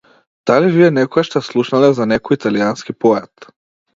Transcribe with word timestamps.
Дали 0.47 0.69
вие 0.75 0.87
некогаш 0.97 1.29
сте 1.29 1.41
слушнале 1.49 1.91
за 1.99 2.09
некој 2.13 2.39
италијански 2.39 2.99
поет? 3.05 3.49